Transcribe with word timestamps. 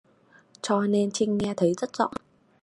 Cho 0.61 0.81
nên 0.81 1.11
trinh 1.11 1.37
nghe 1.37 1.53
thấy 1.57 1.73
rất 1.79 1.97
rõ 1.97 2.09